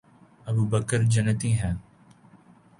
ابوبکر 0.47 1.01
جنتی 1.03 1.51
ہیں 1.53 1.73